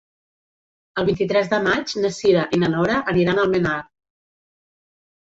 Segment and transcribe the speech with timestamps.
[1.01, 3.75] El vint-i-tres de maig na Cira i na Nora aniran a Almenar.